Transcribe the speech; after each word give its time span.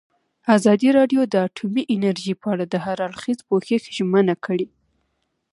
ازادي 0.55 0.89
راډیو 0.97 1.21
د 1.27 1.35
اټومي 1.47 1.83
انرژي 1.95 2.33
په 2.41 2.45
اړه 2.53 2.65
د 2.67 2.75
هر 2.85 2.97
اړخیز 3.07 3.39
پوښښ 3.47 3.81
ژمنه 3.97 4.35
کړې. 4.45 4.67